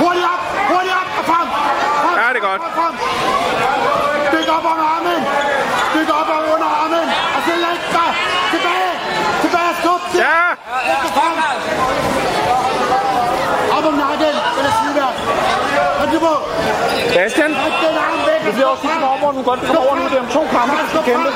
Hurtigt 0.00 0.26
op! 0.32 0.42
Hurtigt 0.70 0.94
op! 1.00 1.08
Og 1.18 1.24
frem! 1.30 1.46
frem. 2.02 2.14
Ja, 2.20 2.26
det 2.34 2.40
er 2.42 2.46
godt. 2.50 2.62
Frem. 2.78 2.94
Byg 4.32 4.48
op 4.56 4.64
under 4.72 4.86
armen! 4.96 5.20
Byg 5.94 6.10
op 6.20 6.30
under 6.54 6.70
armen! 6.82 7.06
Og 7.36 7.40
så 7.46 7.52
læg 7.64 7.78
dig! 7.96 8.10
Tilbage! 8.52 8.92
Tilbage! 9.42 9.72
Skub 9.80 10.02
til! 10.10 10.18
Ja! 10.20 10.40
Frem! 11.16 11.34
Op 13.76 13.84
om 13.90 13.94
nakken! 14.02 14.36
Eller 14.58 14.72
siden 14.78 14.94
Kom 15.98 16.08
til 16.12 16.20
på! 16.26 16.34
Bastian, 17.14 17.52
Træk 17.54 17.72
det 18.46 18.52
bliver 18.54 18.70
også 18.72 18.82
sidste 18.82 19.00
nummer, 19.00 19.26
du 19.28 19.38
kan 19.40 19.44
godt 19.52 19.60
komme 19.66 19.80
over 19.84 19.94
nu. 19.96 20.02
Det 20.10 20.16
er 20.18 20.24
om 20.26 20.30
to 20.38 20.42
kampe, 20.56 20.74
du 20.82 20.86
skal 20.92 21.02
kæmpe. 21.10 21.30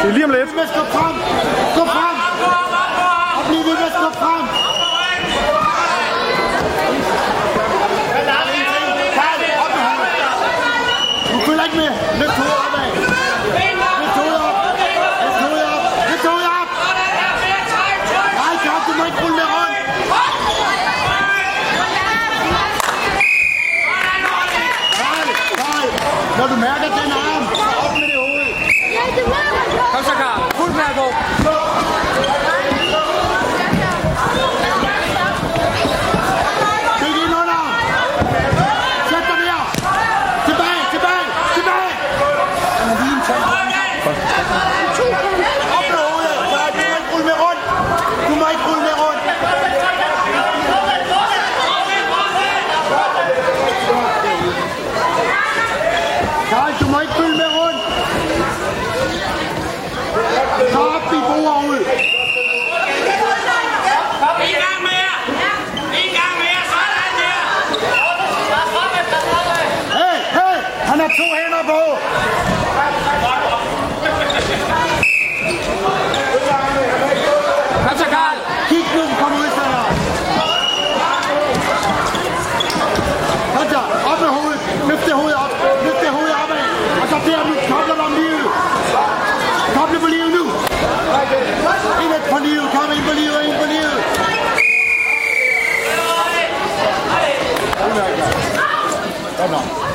Det 0.00 0.08
er 0.10 0.14
lige 0.16 0.24
om 0.28 0.32
lidt. 0.36 0.50
Med 0.56 0.66
skub 0.72 0.88
frem! 0.96 1.14
Skub 1.74 1.88
frem! 1.96 2.16
Og 3.36 3.42
bliv 3.48 3.60
ved 3.68 3.74
med 3.80 3.88
at 3.90 3.94
skub 3.98 4.14
frem! 4.22 4.44
Karl, 9.16 9.40
op 9.64 9.70
med 9.76 9.82
hovedet! 9.88 10.12
Du 11.32 11.36
følger 11.46 11.64
ikke 11.68 11.76
med! 11.82 11.90
Løft 12.20 12.36
hovedet 12.38 12.58
opad! 12.64 12.88
Løft 14.00 14.16
hovedet 14.18 14.40
op! 14.48 14.56
Løft 15.22 15.38
hovedet 15.42 15.66
op! 15.74 15.84
Løft 16.10 16.24
hovedet 16.28 16.50
op! 16.60 16.68
Nej, 18.40 18.54
Karl, 18.64 18.80
du 18.86 18.92
må 18.98 19.04
ikke 19.10 19.18
rulle 19.22 19.36
med 19.40 19.46
rundt! 19.54 19.76
Karl, 24.98 25.28
Karl, 25.60 25.88
når 26.38 26.46
du 26.51 26.51
mærker 26.62 26.88
den 26.98 27.10
arm, 27.12 27.44
op 27.84 27.92
med 28.00 28.08
det 28.10 28.16
hoved! 28.22 28.50
Kom 29.92 30.02
så, 30.08 30.14
Karl. 30.22 30.40
Fuld 30.58 30.72
med 30.78 30.86
at 30.90 30.96
gå. 31.00 31.06
Byg 37.00 37.16
ind 37.24 37.34
under! 37.40 37.60
Sæt 39.10 39.24
dig 39.28 39.38
der! 39.48 39.62
Tilbage, 40.46 40.82
tilbage, 40.92 41.26
tilbage! 41.54 41.92
Op 45.76 45.84
med 45.90 46.02
hovedet! 46.08 46.38
Nej, 46.56 46.68
du 46.74 46.82
må 46.90 46.96
ikke 47.00 47.10
rulle 47.12 47.26
med 47.30 47.36
rundt! 47.44 47.62
Du 48.28 48.34
må 48.40 48.46
ikke 48.54 48.64
rulle 48.68 48.82
med 48.88 48.94
rundt! 49.02 49.22
Karl, 56.50 56.72
du 56.80 56.86
må 56.92 57.00
ikke 57.00 57.14
rulle 57.18 57.36
med 57.36 57.50
rundt! 57.58 57.80
Så 60.72 60.78
op 60.96 61.12
i 61.12 61.20
bordet 61.28 61.68
ud! 61.68 61.78
En 64.48 64.56
gang 64.64 64.78
mere! 64.88 65.14
En 66.02 66.10
gang 66.18 66.34
mere! 66.42 66.62
Sådan 66.72 67.12
der! 67.20 67.40
Hey, 69.98 70.18
hey! 70.38 70.56
Han 70.90 71.00
har 71.00 71.08
to 71.08 71.26
hænder 71.38 71.62
på! 71.72 71.80
Kom 77.86 77.96
så, 77.98 78.04
Karl. 78.14 78.36
Kig 78.68 78.84
nu, 78.96 79.02
kom 79.20 79.32
ud 79.40 79.48
så 79.56 79.64
her. 79.72 79.84
Kom 83.56 83.66
så, 83.72 83.80
op 84.10 84.18
med 84.20 84.30
hovedet. 84.36 84.60
Løft 84.88 85.04
det 85.06 85.14
hoved 85.20 85.34
op. 85.44 85.52
Løft 85.84 86.00
det 86.04 86.10
hoved 86.16 86.32
opad. 86.42 86.58
Og 87.02 87.06
så 87.10 87.16
der, 87.26 87.40
nu 87.48 87.54
kobler 87.70 87.94
du 87.94 88.02
om 88.02 88.14
livet. 88.22 88.46
Koble 89.76 89.98
på 90.04 90.06
livet 90.06 90.30
nu. 90.38 90.44
Ind 92.02 92.12
på 92.32 92.38
livet, 92.48 92.61
kom 92.74 92.88
ind 92.96 93.04
på 93.08 93.14
livet, 93.20 93.38
ind 93.48 93.56
på 93.62 93.66
livet. 93.74 93.98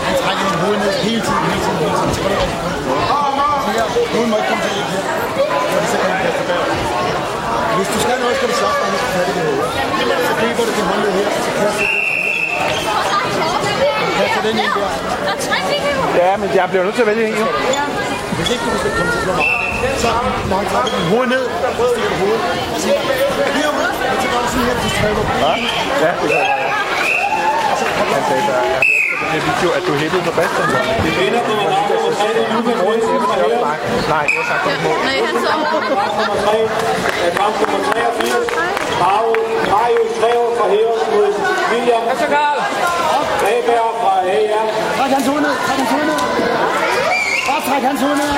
Han 0.07 0.15
trækker 0.21 0.43
din 0.49 0.59
hoved 0.63 0.77
ned 0.83 0.91
hele 1.07 1.21
tiden, 1.27 1.43
hele 1.49 1.61
tiden, 1.65 1.77
hele 1.83 1.95
tiden. 1.99 2.13
Så 2.15 2.21
du 2.23 2.29
her. 3.77 3.85
Hovedet 4.13 4.29
må 4.31 4.35
ikke 4.39 4.49
komme 4.51 4.63
til 4.65 4.73
at 4.83 4.87
her. 4.93 5.03
Så 5.71 5.77
det 5.81 5.87
simpelthen 5.91 6.17
bliver 6.21 6.35
tilbage. 6.39 6.65
Hvis 7.77 7.89
du 7.93 7.97
skal 8.05 8.17
noget, 8.23 8.35
skal 8.39 8.47
du 8.51 8.55
slappe 8.61 8.79
dig, 8.83 8.89
og 9.05 9.11
fat 9.15 9.27
i 9.29 9.33
det 9.37 9.43
hoved. 9.47 9.69
Så 10.29 10.33
griber 10.39 10.63
du 10.67 10.71
din 10.77 10.85
håndled 10.91 11.11
her, 11.19 11.29
så 11.45 11.51
kaster 11.59 11.85
du 11.91 12.07
kaster 14.19 14.41
den 14.47 14.55
ind 14.63 14.71
der. 14.77 14.89
Ja, 16.23 16.37
men 16.37 16.49
jeg 16.55 16.65
bliver 16.69 16.83
nødt 16.83 16.95
til 16.95 17.01
at 17.01 17.07
vælge 17.07 17.27
en, 17.27 17.35
jo. 17.41 17.45
Hvis 18.37 18.49
ikke 18.53 18.63
du 18.65 18.77
skal 18.81 18.91
komme 18.97 19.11
til 19.13 19.19
at 19.19 19.25
slå 19.25 19.33
meget 19.41 19.67
så 20.03 20.09
når 20.49 20.57
han 20.61 20.67
trækker 20.71 20.91
din 20.97 21.07
hoved 21.13 21.27
ned, 21.35 21.45
så 21.77 21.83
stikker 21.91 22.09
du 22.13 22.17
hovedet. 22.23 22.41
Og 22.73 22.79
så 22.83 22.87
herude, 23.57 23.89
og 24.13 24.17
så 24.21 24.27
gør 24.33 24.41
du 24.43 24.47
sådan 24.53 24.65
her, 24.67 24.75
så 24.83 24.89
trækker 24.97 25.17
du. 25.17 25.23
Ja, 25.45 25.53
ja 26.03 26.11
det 26.21 26.27
gør 26.33 26.43
jeg. 26.51 26.73
Han 28.15 28.23
sagde, 28.29 28.43
der 28.49 28.57
er 28.65 28.81
den 29.33 29.41
video, 29.49 29.69
at 29.77 29.83
du 29.87 29.91
hættede 30.01 30.23
på 30.27 30.31
Bastian. 30.39 30.67
Det 31.03 31.11
er 31.11 31.17
vinder 31.21 31.41
på 31.47 31.53
Nej, 34.13 34.25
det 34.29 34.37
var 34.39 34.45
sagt 34.51 34.61
på 34.65 34.69
mål. 34.85 34.97
Nej, 35.07 35.17
han 35.27 35.35
så 35.45 35.51
nummer 36.19 36.37
3 36.45 36.57
af 37.25 37.31
kamp 37.39 37.53
nummer 37.61 37.79
83. 37.91 38.47
Mario, 39.03 39.33
Mario 39.73 40.01
Trever 40.17 40.49
fra 40.57 40.65
Heros 40.73 41.03
mod 41.13 41.31
William 41.71 42.01
Kom 42.09 42.17
så, 42.21 42.27
Karl. 42.35 42.59
Reberg 43.45 43.91
fra 44.01 44.13
AR. 44.35 44.67
Træk 44.97 45.11
hans 45.15 45.27
hoved 45.29 45.41
ned, 45.45 45.53
træk 45.65 45.77
hans 45.81 45.91
hoved 45.91 46.05
ned. 46.11 46.86
Bare 47.47 47.61
træk 47.67 47.83
hans 47.89 48.01
hoved 48.03 48.17
ned. 48.21 48.31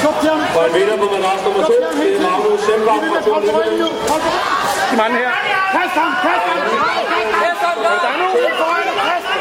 Skub 0.00 0.16
til 0.22 0.30
ham. 0.30 0.40
Og 0.58 0.62
en 0.68 0.72
vinder 0.76 0.96
på 1.02 1.06
madras 1.14 1.40
nummer 1.44 1.62
2, 1.62 1.72
det 2.00 2.08
er 2.16 2.20
Magnus 2.26 2.60
fra 2.68 3.32
Hold 3.34 3.44
på 3.48 3.52
ryggen 3.58 3.78
nu. 3.82 3.88
Hold 4.10 4.22
på 4.26 4.30
ryggen. 4.36 4.58
De 4.90 4.94
mand 5.00 5.12
her. 5.20 5.32
Kast 5.74 5.94
ham, 6.00 6.10
kast 6.26 6.44
ham. 6.50 6.58
Efter, 7.50 7.70
Karl. 7.84 8.84
Kast 9.08 9.26
ham. 9.26 9.36